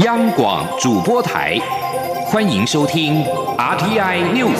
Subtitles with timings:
[0.00, 1.56] 央广主播台，
[2.26, 3.22] 欢迎收听
[3.56, 4.58] RTI News。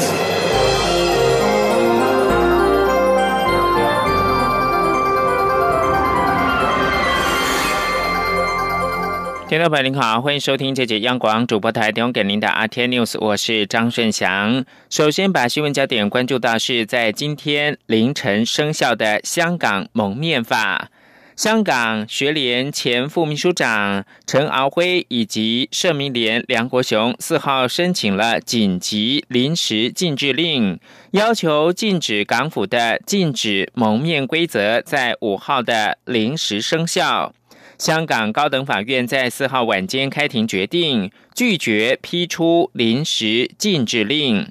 [9.48, 14.64] 听众朋友您好，欢迎收听这节央广主播台提供给您的 RTI News，我是张顺祥。
[14.88, 20.90] 首先把新闻焦点关注到是在今天凌晨生效的香港蒙面法。
[21.36, 30.78] 香港学联前副秘书长陈敖辉以及社民联梁国雄四号申请了紧急临时禁制令，
[31.10, 37.34] 要求禁止港府的禁止蒙面规则在五号的临时生效。
[37.78, 44.48] 香港高等法院在四号晚间开庭决定拒绝批出临时禁制令。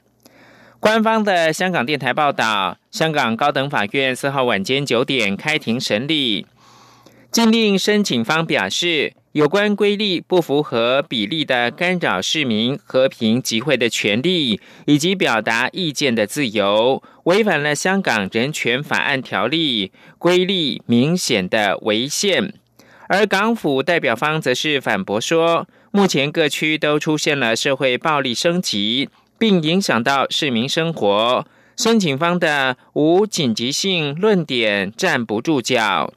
[0.82, 6.46] 官方的香港电台报道，香港高等法院四号晚间九点开庭审理。
[7.34, 22.54] 禁令申请方表示，有关规例不符合比例的干扰市民和平集会的权利以及表达意见的自由，违反了香港人权法案条例，规例明显的违宪。
[23.10, 31.44] 而港府代表方则是反驳说，目前各区都出现了社会暴力升级，并影响到市民生活，
[31.76, 36.14] 申请方的无紧急性论点站不住脚。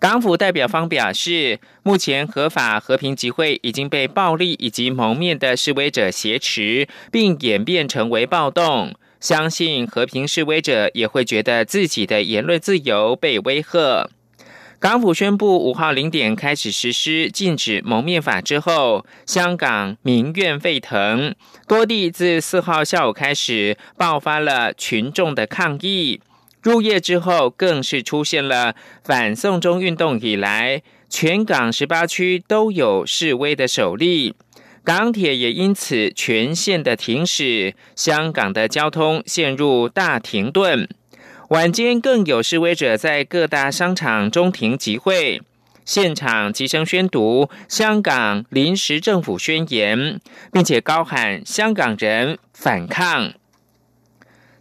[0.00, 8.94] 港府代表方表示，目前合法和平集会已经被暴力以及蒙面的示威者挟持，并演变成为暴动。
[9.18, 14.08] 相信和平示威者也会觉得自己的言论自由被威吓。
[14.78, 21.34] 港府宣布五号零点开始实施禁止蒙面法之后，香港民怨沸腾，
[21.66, 26.20] 多地自四号下午开始爆发了群众的抗议。
[26.62, 34.34] 入夜之后，更是出现了反送中运动以来，全港十八区都有示威的首例，
[34.84, 40.88] 港铁也因此全线的停驶，香港的交通陷入大停顿。
[41.50, 45.40] 晚间更有示威者在各大商场中庭集会，
[45.84, 50.20] 现场齐声宣读香港临时政府宣言，
[50.52, 53.32] 并且高喊“香港人反抗”。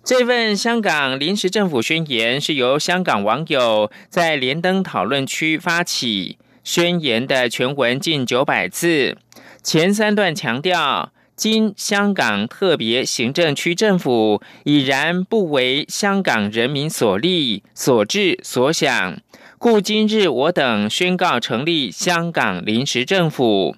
[0.08, 6.38] 这份香港临时政府宣言是由香港网友在连登讨论区发起。
[6.64, 9.18] 宣言的全文近九百字，
[9.62, 19.18] 前三段强调，今香港特别行政区政府已然不为香港人民所立、所治、所想，
[19.58, 23.76] 故今日我等宣告成立香港临时政府。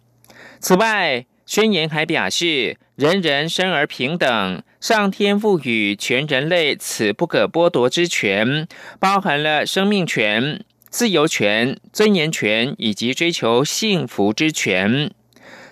[0.59, 4.61] 此外，宣言还表示，人人生而平等。
[4.79, 8.67] 上天赋予全人类此不可剥夺之权，
[8.99, 15.09] 包含了生命权、自由权、尊严权以及追求幸福之权。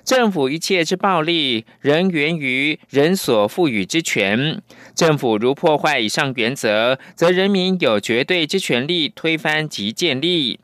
[0.03, 4.59] 政府一切之暴力，仍源于人所赋予之权。
[4.95, 10.59] 政府如破坏以上原则，则人民有绝对之权利推翻及建立。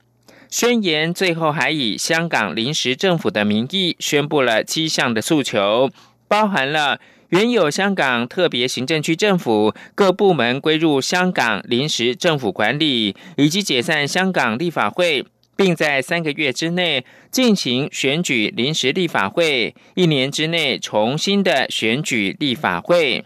[0.54, 5.90] 宣言最后还以香港临时政府的名义宣布了七项的诉求，
[6.28, 7.00] 包含了。
[7.30, 15.26] 原有香港特别行政区政府各部门归入香港临时政府管理，以及解散香港立法会，
[15.56, 23.26] 并在三个月之内进行选举临时立法会，一年之内重新的选举立法会。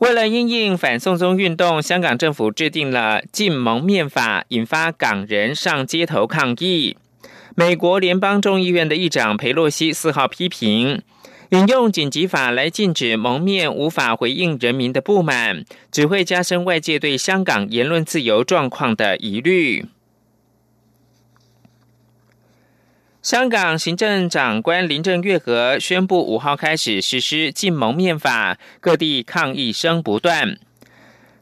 [0.00, 6.96] 为了因应反送中运动，香港政府制定了禁蒙面法，引发港人上街头抗议。
[7.54, 11.02] 美国联邦众议院的议长佩洛西四号批评。
[11.50, 19.84] 引用紧急法来禁止蒙面，无法回应人民的不满，只会加深外界对香港言论自由状况的疑虑。
[23.22, 30.56] 香港行政长官林郑月娥宣布五号开始实施禁蒙面法，各地抗议声不断。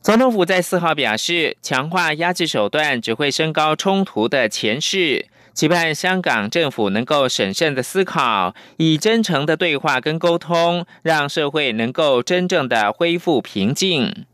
[0.03, 5.27] 总统府在四号表示，强化压制手段只会升高冲突的前势。
[5.55, 14.27] 期盼香港政府能够审慎的思考，以真诚的对话跟沟通，让社会能够真正的恢复平静。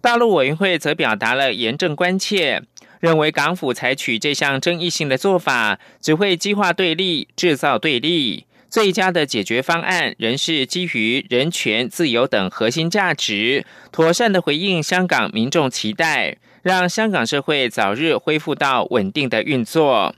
[0.00, 2.62] 大陆委员会则表达了严正关切，
[3.06, 8.46] 认为港府采取这项争议性的做法，只会激化对立，制造对立。
[8.68, 20.16] 最佳的解决方案仍是基于人权、自由等核心价值，妥善的回应香港民众期待，让香港社会早日恢复到稳定的运作。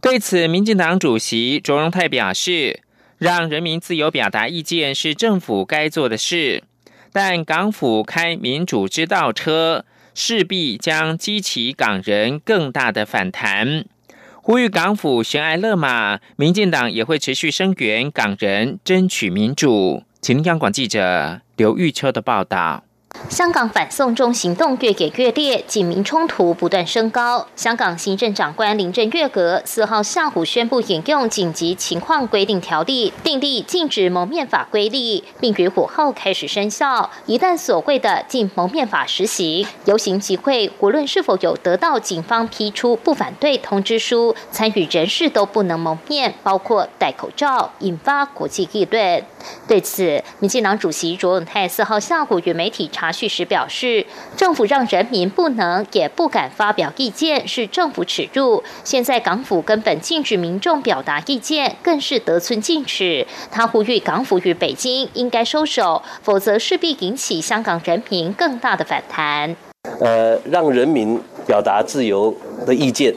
[0.00, 2.80] 对此，民进党主席卓荣泰表示
[3.18, 6.64] ：“让人民自由表达意见是政府该做的事，
[7.12, 13.84] 但港府开民主之道车，势必将激起港人更大的反弹。
[14.44, 20.02] 呼吁港府悬崖勒马，民进党也会持续声援港人争取民主。
[20.20, 22.84] 请央广记者刘玉秋的报道。
[23.28, 27.46] 香港反送中行动越演越烈，警民冲突不断升高。
[27.56, 37.10] 香港行政长官林郑月娥四号下午宣布引用紧急情况规定条例，订立禁止蒙面法规例，并于午后开始生效。
[37.24, 49.24] 一旦所谓的禁蒙面法实行，游行集会无论是否有得到警方批出不反对通知书，参与人士都不能蒙面，包括戴口罩，引发国际议论。
[49.66, 54.06] 对此，民进党主席卓永泰四号下午与媒体查查叙时表示，
[54.36, 58.62] 政府让人民不能也不敢发表意见，是政府耻辱。
[58.84, 63.26] 现在港府根本禁止民众表达意见，更是得寸进尺。
[63.50, 69.56] 他呼吁港府与北京应该收手，否则势必引起香港人民更大的反弹。
[69.98, 72.32] 呃，让人民表达自由
[72.64, 73.12] 的意见。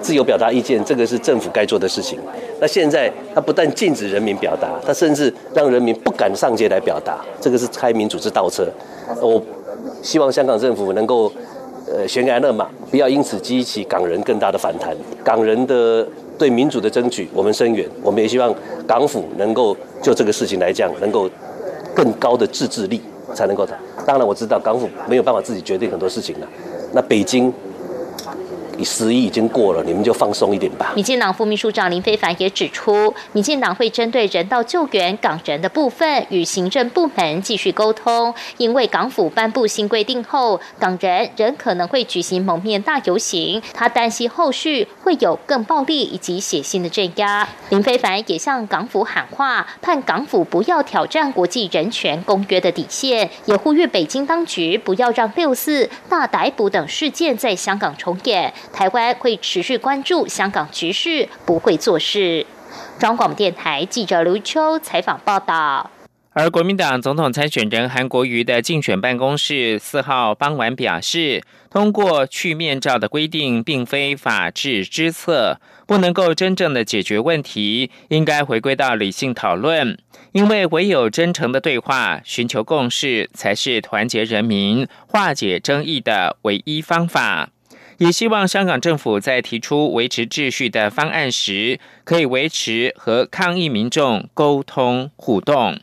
[0.00, 2.18] 自由表达意见，这个是政府该做的事情。
[2.60, 8.68] 那现在他不但禁止人民表达，他甚至让人民不敢上街来表达，这个是开民主之倒车。
[9.22, 9.42] 我
[10.02, 11.32] 希望香港政府能够
[11.90, 14.94] 呃悬崖勒马，不要因此激起港人更大的反弹。
[15.24, 16.06] 港人的
[16.38, 17.88] 对民主的争取，我们声援。
[18.02, 18.54] 我们也希望
[18.86, 21.28] 港府能够就这个事情来讲，能够
[21.94, 23.00] 更高的自制力
[23.34, 23.66] 才能够。
[24.04, 26.46] 当然我知道港府没有办法自己决定很多事情了。
[26.92, 27.50] 那北京。
[28.84, 30.92] 十一已经过了，你们就放松一点吧。
[30.94, 38.34] 民进党副秘书长林非凡也指出，民进党会针对人道救援港人的部分，与行政部门继续沟通。
[38.56, 47.48] 因为港府颁布新规定后，港人仍可能会举行蒙面大游行，他担心后续会有更暴力以及血腥的镇压。
[47.70, 58.52] 林非凡也向港府喊话，盼港府不要挑战国际人权公约的底线，也呼吁北京当局不要让六四大逮捕等事件在香港重演。
[58.72, 62.46] 台湾会持续关注香港局势，不会做事。
[62.98, 65.90] 中广电台记者刘秋采访报道。
[66.32, 79.98] 而国民党总统参选人韩国瑜的竞选办公室四号傍晚表示，通过去面罩的规定并非法治之策，不能够真正的解决问题，应该回归到理性讨论。
[80.30, 87.48] 因为唯有真诚的对话、寻求共识，才是团结人民、化解争议的唯一方法。
[88.00, 95.78] 也希望香港政府在提出维持秩序的方案时，可以维持和抗议民众沟通互动。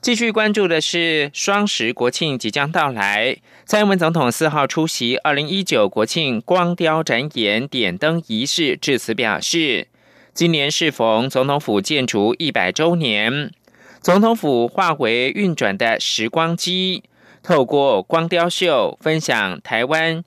[0.00, 9.88] 继续关注的是双十国庆即将到来，蔡英文总统四号出席二零一九国庆光雕展演点灯仪式，致辞表示，
[10.32, 13.52] 今年适逢总统府建筑一百周年，
[14.00, 17.02] 总统府化为运转的时光机，
[17.42, 20.24] 透过光雕秀分享台湾。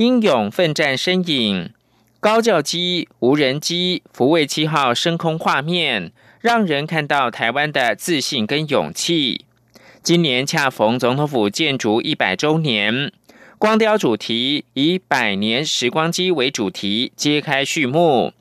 [0.00, 1.74] 英勇奋战身影，
[2.20, 6.10] 高教机、无人机、福卫七号升空画面，
[6.40, 9.44] 让人看到台湾的自信跟勇气。
[10.02, 13.12] 今年恰逢总统府建筑一百周年，
[13.58, 18.32] 光雕主题以百年时光机为主题，揭开序幕。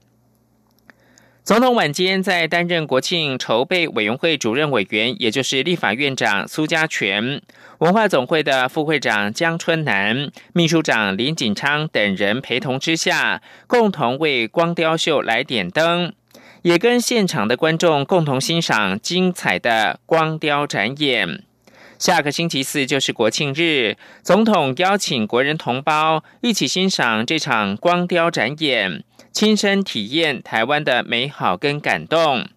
[1.49, 7.41] 总统晚间在担任国庆筹备委员会主任委员，也就是立法院长苏家全、
[7.79, 16.13] 文化总会的副会长江春南、秘书长林锦昌等人陪同之下，共同为光雕秀来点灯，
[16.61, 21.41] 也跟现场的观众共同欣赏精彩的光雕展演。
[21.97, 29.03] 下个星期四就是国庆日，总统邀请国人同胞一起欣赏这场光雕展演。
[29.31, 32.47] 亲身体验台湾的美好跟感动。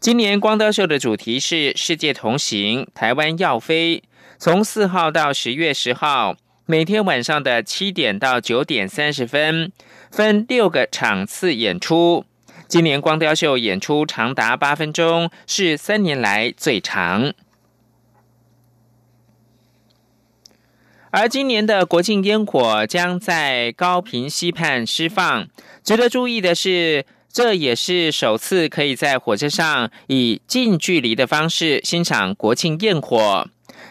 [0.00, 4.02] 今年光雕秀的主题是“世界同行，台湾要飞”。
[4.38, 6.36] 从四号到十月十号，
[6.66, 9.72] 每天晚上的七点到九点三十分，
[10.10, 12.24] 分六个场次演出。
[12.68, 17.32] 今年光雕秀演出长达八分钟，是三年来最长。
[21.20, 25.48] 而今年的国庆烟火将在高平溪畔释放。
[25.82, 33.48] 值得注意的是，这也是首次可以在火车上以近距离的方式欣赏国庆焰火。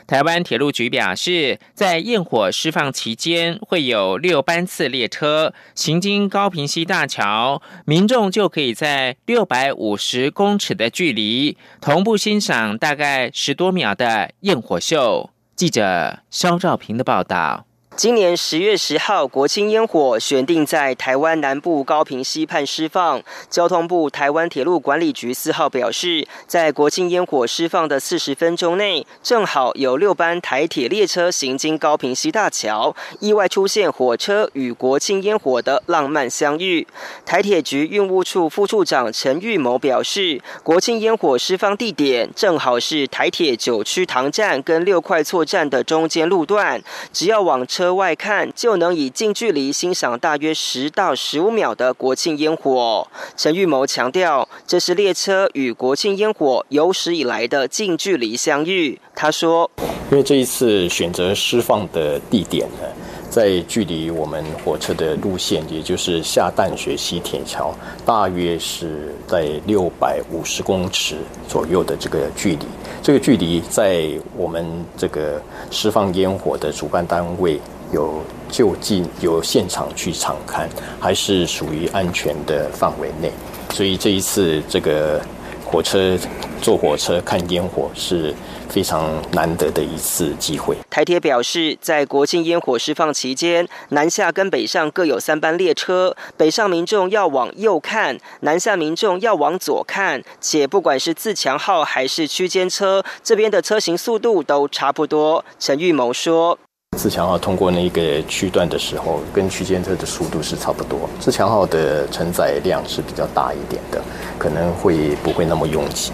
[0.07, 15.29] 台湾铁路局表示，在焰火释放期间，会有六班次列车行经高平溪大桥，民众就可以在六百五十公尺的距离同步欣赏大概十多秒的焰火秀。
[15.58, 17.67] 记者肖兆平的报道。
[17.98, 23.24] 今年十月十号，国庆烟火选定在台湾南部高平溪畔释放。
[23.50, 36.86] 交通部台湾铁路管理局四号表示，在国庆烟火释放的四十分钟内，正好有六班台铁列车行经高平溪大桥，意外出现火车与国庆烟火的浪漫相遇。
[37.25, 46.80] 台铁局运务处副处长陈玉谋表示，国庆烟火释放地点正好是台铁九曲塘站跟六块厝站的中间路段，
[47.12, 47.87] 只要往车。
[47.94, 53.08] 外看就能以近距离欣赏大约十到十五秒的国庆烟火。
[53.36, 59.00] 陈玉谋强调，这是列车与国庆烟火有史以来的近距离相遇。
[59.15, 59.70] 他说
[60.12, 62.88] ：“因为这一次选择释放的地点呢，
[63.29, 67.74] 在距离我们火车的路线，也就是下淡水溪铁桥，
[68.06, 71.15] 大约是在六百五十公尺
[71.48, 72.65] 左右的这个距离。
[73.01, 75.41] 这个距离在我们这个
[75.72, 77.60] 释放烟火的主办单位。”
[77.91, 83.32] 有就近有现场去场看，还是属于安全的范围内，
[83.72, 85.22] 所以这一次这个
[85.65, 86.17] 火车
[86.62, 88.34] 坐火车看烟火是
[88.70, 90.75] 非常难得的一次机会。
[90.89, 105.46] 台铁表示，在国庆烟火释放期间，南下跟北上各有三班列车，北上民众要往右看，南下民众要往左看，且不管是自强号还是区间车，这边的车型速度都差不多。
[105.60, 106.58] 陈玉谋说。
[106.98, 111.08] 自强号通过那个区段的时候，跟区间车的速度是差不多。
[111.20, 114.01] 自强号的承载量是比较大一点的，
[114.39, 116.12] 可能会不会那么拥挤。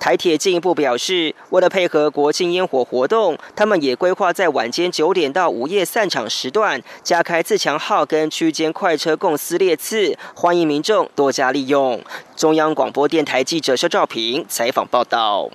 [0.00, 12.02] 台铁进一步表示，为了配合国庆烟火活动，他们也规划在晚间九点到午夜散场时段，加开自强号跟区间快车共司列次，欢迎民众多加利用。
[12.34, 15.50] 中央广播电台记者肖兆平采访报道。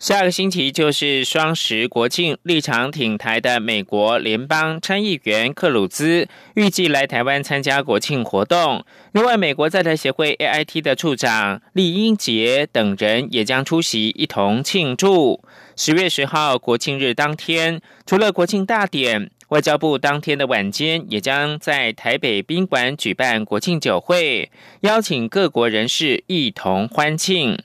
[0.00, 8.82] 下个星期就是双十国庆，立场挺台的美国联邦参议员克鲁兹预计来台湾参加国庆活动。
[9.12, 15.44] 另外，美国在台协会 AIT 的处长厉英杰等人也将出席，一同庆祝。
[15.76, 27.58] 十月十号国庆日当天，除了国庆大典，外交部当天的晚间也将在台北宾馆举办国庆酒会，邀请各国人士一同欢庆。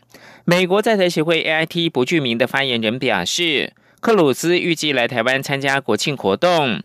[0.47, 6.83] 美国在台协会 AIT 不具名的发言人表示，克鲁兹预计来台湾参加国庆活动，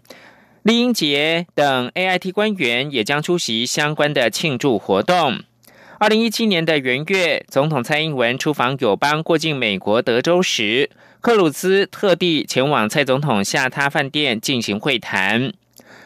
[0.63, 5.41] 李英杰等 AIT 官员也将出席相关的庆祝活动。
[5.99, 10.89] 二零一七年的元月，总统蔡英文出访友邦过境美国德州时，
[11.21, 15.53] 克鲁兹特地前往蔡总统下榻饭店进行会谈。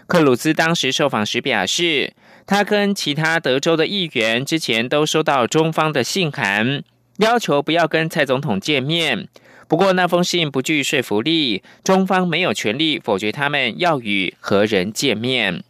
[0.08, 6.82] 克鲁兹当时受访时表示，他跟其他德州的议员之前都收到中方的信函。
[7.18, 9.28] 要求不要跟蔡总统见面，
[9.68, 15.62] 不过那封信不具说服力，中方没有权利否决他们要与何人见面。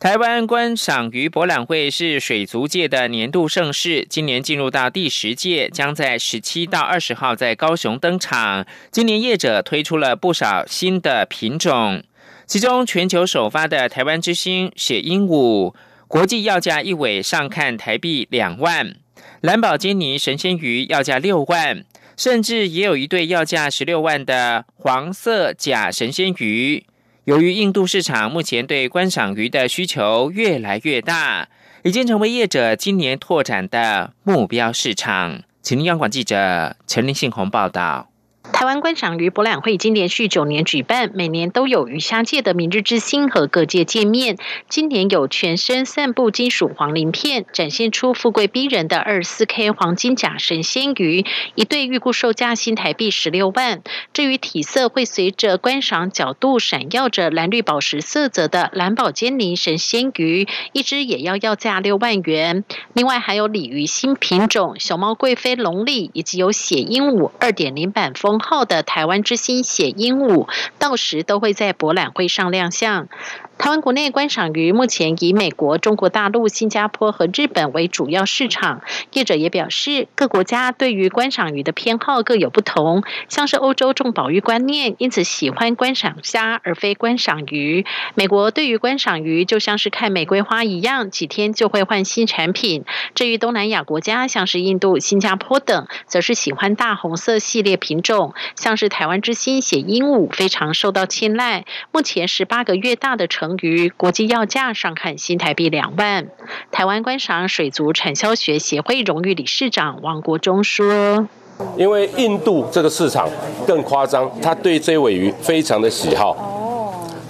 [0.00, 8.66] 台湾观赏鱼博览会是水族界的年度盛事，今年进入到第十届，将在十七到二十号在高雄登场。
[8.90, 12.02] 今年业者推出了不少新的品种，
[12.46, 15.72] 其中全球首发的台湾之星血鹦鹉。
[16.14, 18.94] 国际要价一尾上看台币两万，
[19.40, 21.84] 蓝宝坚尼神仙鱼要价六万，
[22.16, 26.86] 甚至也有一对要价十六万的黄色假神仙鱼。
[27.24, 31.48] 由于印度市场目前对观赏鱼的需求越来越大，
[31.82, 35.42] 已经成为业者今年拓展的目标市场。
[35.62, 38.08] 请央广记者陈林信宏报道。
[38.52, 44.36] 台湾观赏鱼博览会已经连续九年举办，每年都有鱼虾界的明日之星和各界见面。
[44.68, 51.24] 今年有全身散布金属黄鳞片，展现出富贵逼人的二四 K 黄金甲神仙鱼，
[51.54, 53.82] 一对预估售价新台币十六万。
[54.12, 62.64] 至于体色会随着观赏角度闪耀着蓝绿宝石色泽的蓝宝坚尼神仙鱼，一只也要要价六万元。
[62.92, 68.33] 另外还有鲤鱼新品种熊猫贵妃龙鲤，以及有血鹦鹉二点零版风。
[68.38, 70.48] 号的台湾之星血鹦鹉，
[70.78, 73.08] 到时都会在博览会上亮相。
[73.56, 78.82] 台湾国内观赏鱼目前以美国、中国大陆、新加坡和日本为主要市场。
[79.12, 83.04] 业者也表示，各国家对于观赏鱼的偏好各有不同。
[83.28, 87.86] 像是欧洲重保育观念，因此喜欢观赏虾而非观赏鱼。
[88.14, 92.84] 美国对于观赏鱼就像是看玫瑰花一样，几天就会换新产品。
[93.14, 101.64] 至于东南亚国家，像是印度、新加坡等，则是喜欢大红色系列品种，像是台湾之星血鹦鹉非常受到青睐。
[101.92, 106.28] 目前十八个月大的成成于国际要价上看新台币两万。
[106.70, 111.28] 台湾观赏水族产销学协会荣誉理事长王国忠说
[111.76, 113.28] ：“因为印度这个市场
[113.66, 116.34] 更夸张，他对这尾鱼非常的喜好。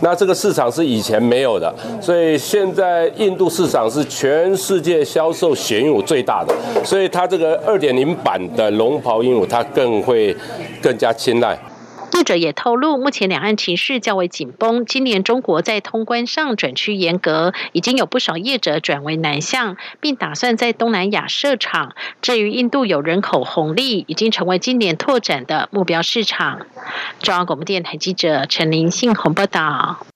[0.01, 6.55] 那这个市场是以前没有的，所以现在印度市场是全世界销售血鹦鹉最大的，
[6.85, 10.37] 所以它这个二点零版的龙袍鹦鹉，它更会
[10.81, 11.59] 更加青睐。
[12.15, 14.87] 记者也透露，目前两岸情势较为紧绷。
[14.87, 21.97] 今年中国在通关上转趋严格，已经有不少业者转为南向，并打算在东南亚设厂。
[22.23, 26.67] 至于印度有人口红利，已经成为今年拓展的目标市场。
[27.21, 30.07] 中央广播电台记者陈林信宏报道。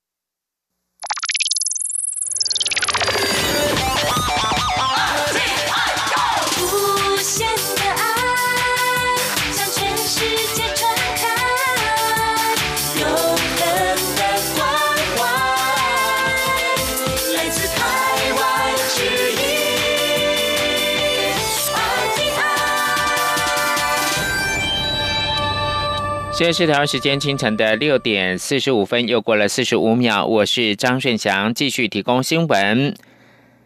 [26.39, 30.25] 现在是台湾时间清晨的六点四十五分，又过了四十五秒。
[30.25, 32.95] 我是张顺祥，继续提供新闻。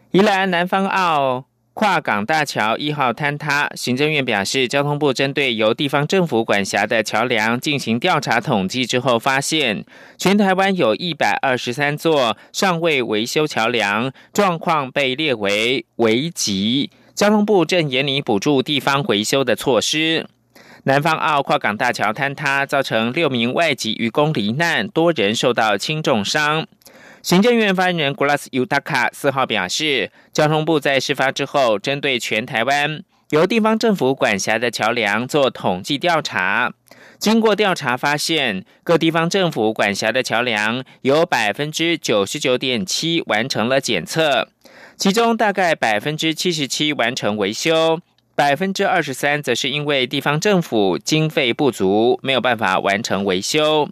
[0.10, 9.86] 宜兰南方澳跨港大桥一号坍塌，行政院表示，交通部针对由地方政府管辖的桥梁进行调查统计之后，发现
[10.18, 16.89] 全台湾有一百二十三座尚未维修桥梁，状况被列为危急。
[17.13, 20.25] 交通部正严拟补助地方维修的措施。
[20.86, 26.68] 南方澳跨港大桥坍塌，造成六名外籍渔工罹难，多人受到轻重伤。
[27.22, 36.74] 行政院发言人 Glass Utaka 四号表示，交通部在事发之后，针对全台湾由地方政府管辖的桥梁做统计调查。
[37.18, 44.50] 经过调查发现，各地方政府管辖的桥梁有百分之九十九点七完成了检测，
[44.98, 48.02] 其中大概百分之七十七完成维修。
[48.36, 53.88] 百分之二十三则是因为地方政府经费不足，没有办法完成维修。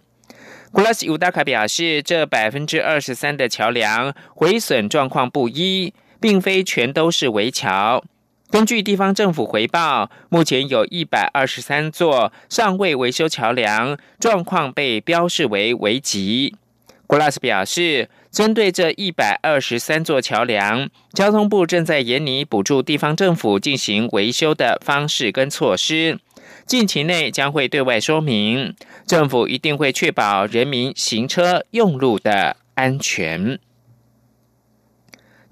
[0.72, 8.02] 古拉斯乌达卡表示，这百分之二十三的桥梁毁损状况不一，并非全都是围桥。
[8.50, 16.56] 根据地方政府回报，目前有一百二十三座尚未维修桥梁，状况被标示为危急。
[17.06, 18.08] 古拉斯表示。
[18.32, 26.18] 针对这一百二十三座桥梁，交通部正在研拟补助地方政府进行维修的方式跟措施，
[26.64, 28.74] 近期内将会对外说明。
[29.06, 33.58] 政府一定会确保人民行车用路的安全。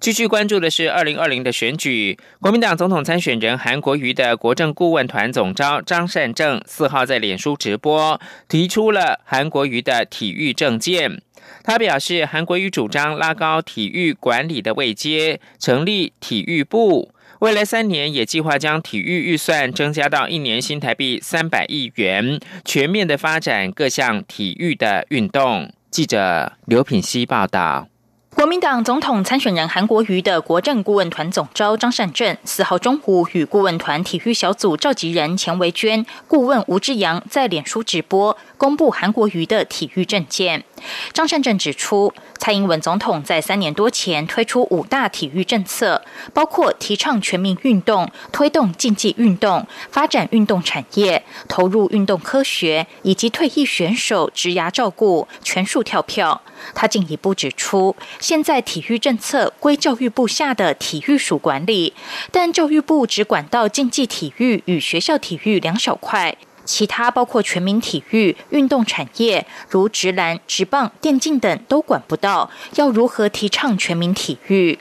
[0.01, 11.21] 继续关注的是二零二零的选举，国民党总统参选人韩国瑜的国政顾问团总召张善政四号在脸书直播，提出了韩国瑜的体育政见。
[11.63, 17.13] 他表示，韩国瑜主张拉高体育管理的位阶，成立体育部。
[17.41, 25.73] 未来三年也计划将体育预算增加到一年新台币三百亿元，全面的发展各项体育的运动。
[25.91, 27.89] 记者刘品希报道。
[28.35, 40.65] 国民党总统参选人韩国瑜的国政顾问团总召张善政四号中午与顾问团体育小组召集人钱维娟、顾问吴志阳在脸书直播公布韩国瑜的体育政见。
[41.13, 56.41] 张善政指出，蔡英文总统在三年多前推出五大体育政策，包括提倡全民运动、推动竞技运动、发展运动产业、投入运动科学以及退役选手职涯照顾、全数跳票。
[56.75, 61.95] 他进一步指出，现在体育政策归教育部下的体育署管理，
[62.31, 66.37] 但教育部只管到竞技体育与学校体育两小块。
[66.71, 72.49] 其他包括全民体育、运动产业，如直篮、直棒、电竞等都管不到。
[72.77, 74.79] 要如何提倡全民体育？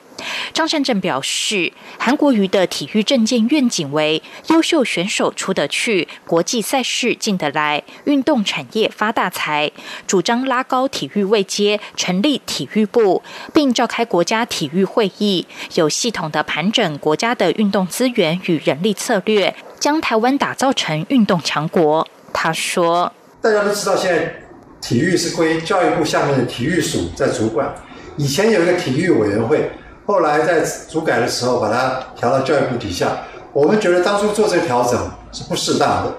[0.53, 9.71] 张善政表示，韩国瑜的体育政见愿景为：优秀选手出得去，国际赛事进得来，运动产业发大财。
[10.05, 13.23] 主张拉高体育位阶，成立体育部，
[13.53, 22.07] 并召开国家体育会议，有系统的盘整国家的运动资源与人力策略，将台湾打造成运动强国。
[22.33, 23.11] 他说
[23.41, 24.33] ：“大家都知道，现在
[24.81, 27.73] 体育是归教育部下面的体育署在主管，
[28.17, 29.71] 以前有一个体育委员会。”
[30.05, 33.17] 后来在主改的时候，把它调到教育部底下。
[33.53, 34.99] 我们觉得当初做这个调整
[35.31, 36.13] 是不适当的，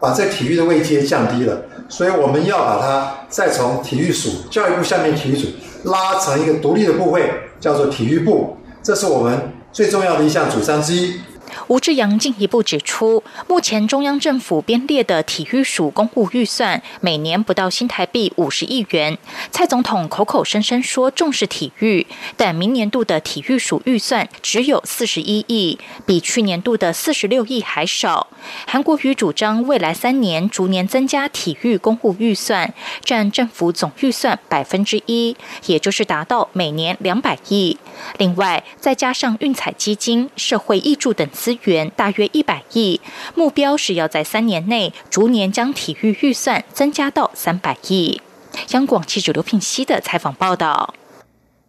[0.00, 1.62] 把这体育的位阶降低了。
[1.88, 5.48] 所以我们要把它再从体育署、教育部下面体育署
[5.84, 8.56] 拉成一个独立的部会，叫做体育部。
[8.82, 11.20] 这是我们最重要的一项主张之一。
[11.68, 19.16] 吴志阳进一步指出，目前中央政府编列的体育署公务预算每年不到新台币五十亿元。
[19.50, 28.28] 蔡总统口口声声说重视体育，但明年度的体育署预算只有四十一亿，比去年度的四十六亿还少。
[28.66, 35.36] 韩国瑜主张未来三年逐年增加体育公务预算，占政府总预算百分之一，
[35.66, 37.78] 也就是达到每年两百亿。
[38.18, 43.02] 另外，再加上运彩基金、社会益助等资源，大约一百亿。
[43.34, 48.22] 目标是要在三年内逐年将体育预算增加到三百亿。
[48.70, 50.94] 央广记者刘品熙的采访报道：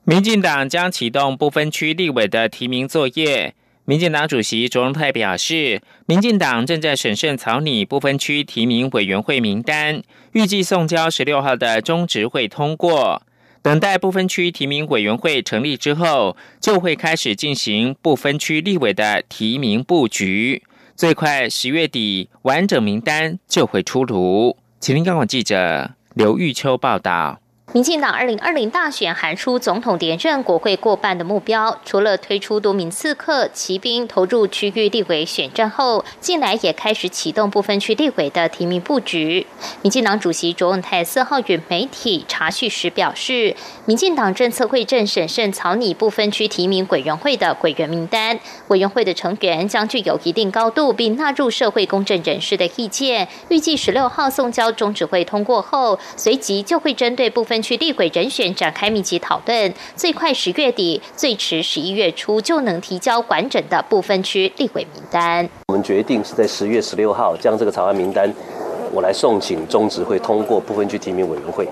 [0.06, 3.54] 民进党将启动不分区立委的提名作业。
[3.84, 13.22] 民进党主席卓荣泰表示，民进党正在审慎草拟不分区提名委员会名单，预计送交十六号的中执会通过。
[13.66, 20.62] 等待不分区提名委员会成立之后，就会开始进行不分区立委的提名布局。
[20.96, 24.56] 最快十月底，完整名单就会出炉。
[24.80, 27.40] 请听央广记者刘玉秋报道。
[27.76, 39.46] 民进党二零二零大选喊出总统连任、国会过半的目标，除了推出多名刺客、骑兵投入区域立委选战后，近来也开始启动部分区立委的提名布局。
[39.82, 53.28] 民进党主席卓永泰四号与媒体查叙时表示，民进党政策会正审慎草拟部分区提名委员会的委员名单，委员会的成员将具有一定高度，并纳入社会公正人士的意见。
[53.50, 57.62] 预计十六号送交中指会通过后，随即就会针对部分。
[57.66, 65.50] 区立委人选展开密集讨论，最快十月底，最迟十一月初就能提交完整的部分区立委名单。
[65.66, 68.32] 我们决定是在十月十六号将这个草案名单，
[68.94, 71.68] 我来送请中执会通过部分区提名委员会。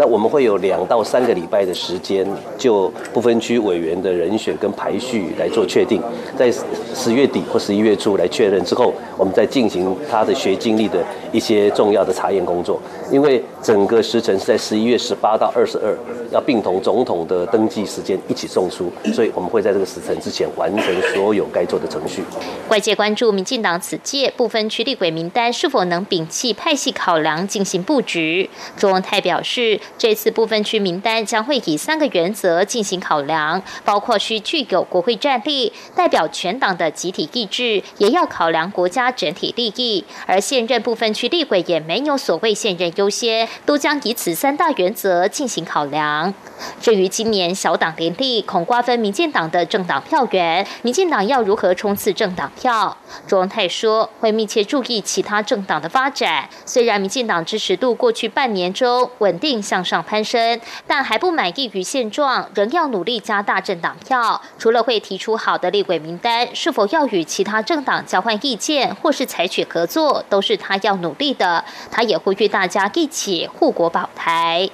[0.00, 2.24] 那我们会有两到三个礼拜的时间，
[2.56, 6.00] 就不分区委员的人选跟排序来做确定，
[6.36, 6.52] 在
[6.94, 12.80] 十月底或十一月初来确认之后，我们再进行他的学经历的一些重要的查验工作。
[13.10, 15.96] 因为整个时辰是在十一月十八到二十二，
[16.30, 22.22] 要并同总统的登记时间一起送出，所以我们会在这个时辰之前完成所有该做的程序。
[22.68, 28.48] 外界关注民进党此届部分区立委名单是否能摒弃派系考量进行布局。
[28.76, 29.80] 卓文泰表示。
[29.96, 40.04] 这次部分区名单将会以三个原则进行考量，包括需具有国会战力、代表全党的集体意志，也要考量国家整体利益。
[40.26, 46.32] 而现任部分区立委也没有所谓现任优先，都将以此三大原则进行考量。
[46.80, 52.96] 至于今年小党联立，恐瓜分民进党的政党票源，民进党要如何冲刺政党票？
[53.26, 56.48] 卓文泰说，会密切注意其他政党的发展。
[56.64, 64.40] 虽然民进党支持度过去半年中稳定向上攀升，但还不满意于现状，仍要努力加大政党票。
[64.56, 71.64] 除了会提出好的立委名单，是否要与其他政党交换意见，或是采取合作，都是他要努努力的。
[71.90, 74.68] 他也呼吁大家一起护国保台。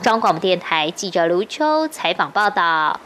[0.00, 3.00] 中广电台记者卢秋采访报道。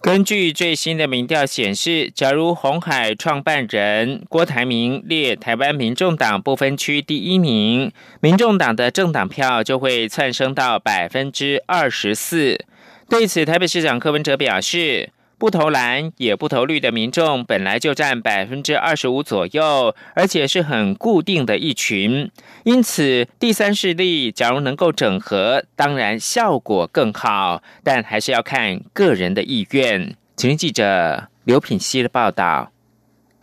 [0.00, 12.64] 根据最新的民调显示，假如红海创办人郭台铭列台湾民众党不分区第一名，民众党的政党票就会窜升到百分之二十四。
[13.08, 15.10] 对此，台北市长柯文哲表示。
[15.42, 22.30] 不投蓝也不投绿的民众本来就占百分之二十五左右，而且是很固定的一群。
[22.62, 30.14] 因此，第三势力假如能够整合，当然效果更好，但还是要看个人的意愿。
[30.36, 32.70] 请听记者刘品希的报道。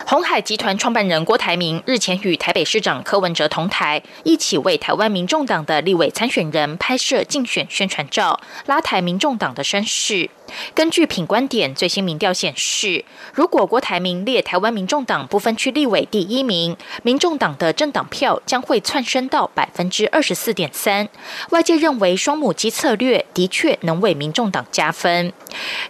[0.05, 10.29] 红海集团创办人郭台铭日前与台北市长柯文哲同台，一起为台湾民众党的立委参选人拍摄竞选宣传照，拉抬民众党的声势。
[10.73, 21.09] 根据品观点最新民调显示，如果郭台铭列台湾民众党不分区立委第一名，民众党的政党票将会窜升到百分之二十四点三。
[21.49, 25.33] 外界认为双母鸡策略的确能为民众党加分。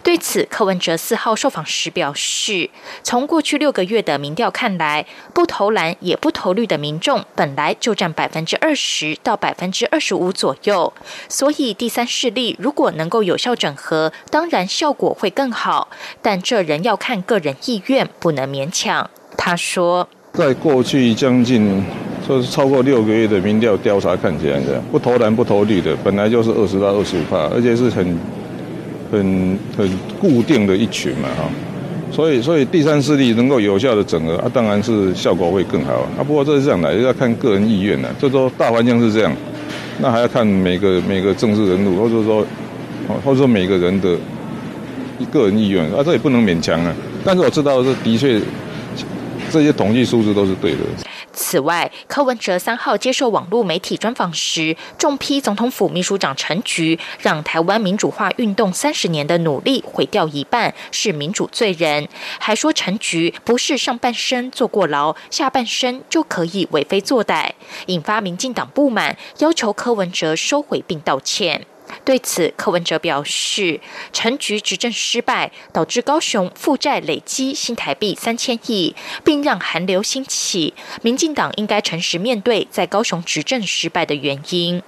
[0.02, 2.70] 对此，柯文哲四号受访时表示，
[3.04, 4.00] 从过去六个月。
[4.00, 10.90] 的民调看来，不投蓝也不投绿的民众本来就占百分之二十到百分之二十五左右，
[11.28, 15.88] 所以第三势力如果能够有效整合，当然效果会更好。
[16.20, 19.08] 但这仍要看个人意愿，不能勉强。
[19.36, 21.82] 他说，在过去将近
[22.28, 28.18] 就是超过六个月的民调调查看起来，的不投蓝不投绿的本来就是二十到二十五帕，而且是很
[29.10, 31.48] 很很固定的一群嘛，哈。
[32.12, 36.24] 所以，所以第三势力能够有效的整合啊，当然是效果会更好啊。
[36.26, 38.12] 不过这是这样的，要看个人意愿的。
[38.18, 39.32] 就说大环境是这样，
[40.00, 42.44] 那还要看每个每个政治人物，或者说，
[43.24, 44.16] 或者说每个人的
[45.26, 46.94] 个人意愿啊，这也不能勉强啊。
[47.24, 48.40] 但是我知道，这的确
[49.50, 50.78] 这些统计数字都是对的。
[51.32, 62.08] 此外，柯文哲三号接受网络媒体专访时，重批总统府秘书长陈菊，让台湾民主化运动三十年的努力毁掉一半，是民主罪人。
[62.38, 67.50] 还说陈菊不是上半身坐过牢，下半身就可以为非作歹，
[67.86, 71.64] 引发民进党不满，要求柯文哲收回并道歉。
[72.04, 73.80] 对此，柯文哲表示，
[74.12, 80.74] 陈局执政失败，导致高雄负债累积新台币三千亿，并让韩流兴起。
[81.02, 84.82] 民进党应该诚实面对在高雄执政失败的原因。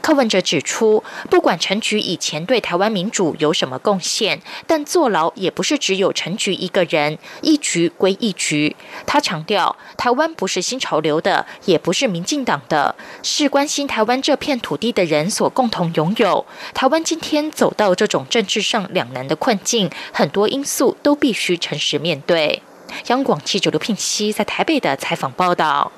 [0.00, 8.76] 柯文哲指出，不管陈菊以前对台湾民主有什么贡献，但坐牢也不是只有陈菊一个人，一局归一局。
[9.06, 16.44] 他强调，台湾不是新潮流的，也不是民进党的，是关心台湾这片土地的人所共同拥有。
[16.74, 22.62] 台湾今天走到这种政治上两难的困境，很多因素都必须诚实面对。
[23.08, 25.92] 央广记者刘聘熙在台北的采访报道。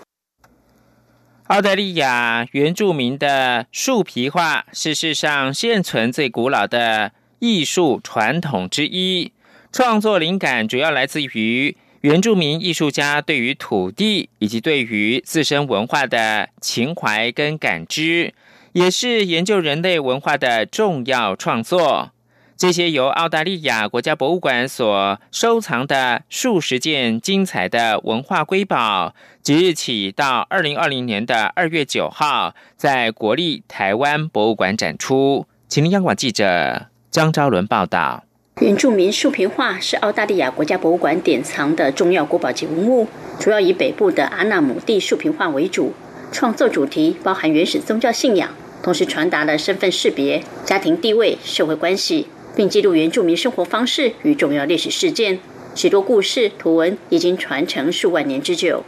[1.51, 7.11] 澳大利亚原住民的树皮画是世上现存最古老的
[7.41, 9.33] 艺术传统之一。
[9.73, 18.33] 创作灵感主要来自于原住民艺术家对于土地以及对于自身文化的情怀跟感知，
[18.75, 22.13] 也是研究人类文化的重要创作。
[22.61, 35.46] 这些由澳大利亚国家博物馆所收藏的数十件精彩的文化瑰宝，即日起到二零二零年的二月九号，在国立台湾博物馆展出。
[35.68, 38.25] 请听央广记者张昭伦报道。
[38.61, 45.94] 原住民树皮画是澳大利亚国家博物馆典藏的重要国宝级文物，主要以北部的阿纳姆地树皮画为主，
[46.31, 48.51] 创作主题包含原始宗教信仰，
[48.83, 52.27] 同时传达了身份识别、家庭地位、社会关系。
[52.55, 55.39] 并记录原住民生活方式与重要历史事件，
[55.75, 58.85] 许多故事图文已经传承数万年之久。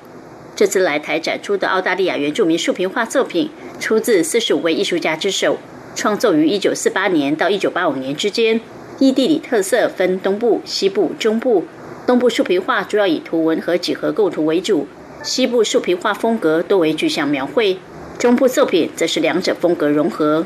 [0.54, 3.48] 这次来台展出的澳大利亚原住民竖屏画作品，
[3.80, 5.58] 出自四十五位艺术家之手，
[5.94, 8.60] 创作于一九四八年到一九八五年之间。
[8.98, 11.64] 依地理特色分东部、西部、中部。
[12.06, 14.86] 东部竖屏画主要以图文和几何构图为主，
[15.22, 17.78] 西部竖屏画风格多为具象描绘，
[18.18, 20.44] 中部作品则是两者风格融合。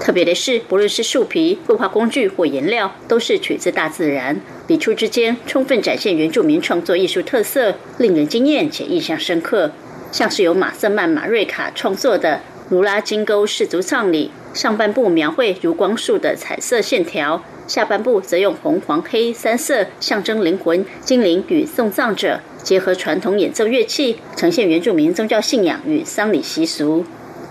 [0.00, 9.72] 特别的是，不论是树皮、绘画工具或颜料，都是取自大自然，笔触之间充分展现原住民创作艺术特色，令人惊艳且印象深刻。
[10.10, 12.36] 像是由马瑟曼·马瑞卡创作的
[12.70, 27.04] 《卢拉金沟氏族葬礼》，上半部描绘如光束的彩色线条，下半部则用红、黄、黑三色象征灵魂、精灵与送葬者，结合传统演奏乐器，呈现原住民宗教信仰与丧礼习俗。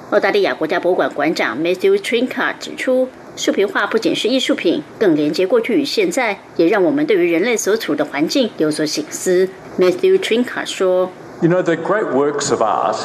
[0.09, 9.49] 澳大利亚国家博物馆馆长 Matthew Trinka 指出，树皮画不仅是艺术品，更连接过去与现在，也让我们对于人类所处的环境有所醒思。
[9.77, 12.95] Matthew Trinka 说：“You know, they're great works of art,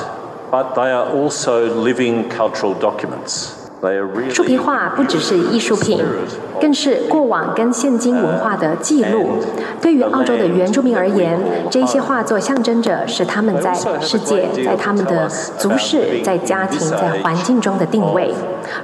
[0.52, 3.61] but they are also living cultural documents.”
[4.30, 6.00] 树皮画不只是艺术品，
[6.60, 9.30] 更是过往跟现今文化的记录。
[9.80, 11.36] 对于澳洲的原住民而言，
[11.68, 15.26] 这些画作象征着是他们在世界、在他们的
[15.58, 18.32] 族世、在家庭、在环境中的定位。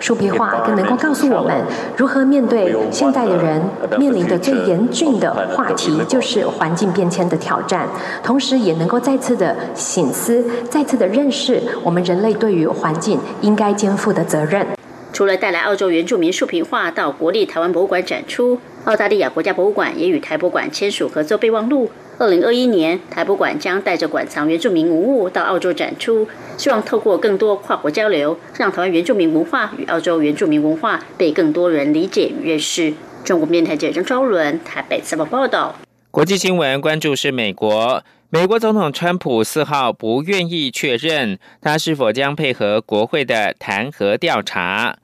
[0.00, 1.62] 树皮画更能够告诉我们
[1.96, 3.62] 如何面对现代的人
[3.96, 7.86] 面临的最严峻的话题，就是环境变迁的挑战。
[8.24, 14.66] 同时，也能够再次的醒思，再次的认识我们人类对于环境应该肩负的责任。
[15.12, 21.90] 除了带来澳洲原住民竖屏画到国立台湾博物馆展出，澳大利亚国家博物馆也与台博馆签署合作备忘录。
[22.18, 32.92] 二零二一年，台博馆将带着馆藏原住民文物到澳洲展出，希望透过更多跨国交流，让台湾原住民文化与澳洲原住民文化被更多人理解与认识。
[33.24, 35.74] 中国面台记者张昭伦台北采访报道。
[36.10, 44.98] 国际新闻关注是美国，美国总统川普四号不愿意确认他是否将配合国会的弹劾调查。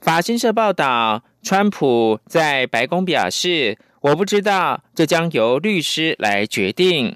[0.00, 7.14] 法新社报道，川普在白宫表示：“我不知道，这将由律师来决定。”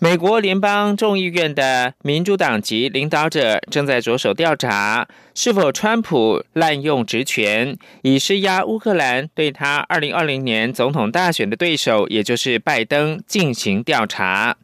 [0.00, 14.56] 美国联邦众议院的民主党籍领导者正在着手调查，是否川普滥用职权，以施压乌克兰对他二零二零年总统大选的对手，也就是拜登进行调查。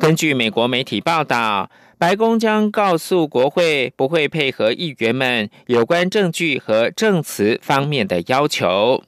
[0.00, 1.70] 根据美国媒体报道。
[1.98, 9.04] 白宫将告诉国会，不会配合议员们有关证据和证词方面的要求。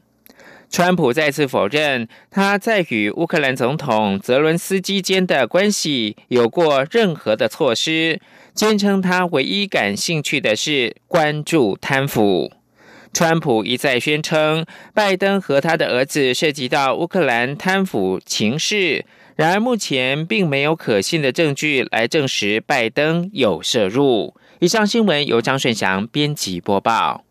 [0.69, 8.21] 川普再次否认他在与乌克兰总统泽伦斯基间的关系有过任何的措施，
[8.53, 12.53] 坚称他唯一感兴趣的是关注贪腐。
[13.15, 19.07] 川普一再宣称，拜登和他的儿子涉及到乌克兰贪腐情事。
[19.35, 24.35] 然而，目前并没有可信的证据来证实拜登有涉入。
[24.61, 27.25] 以上新闻由张顺祥编辑播报。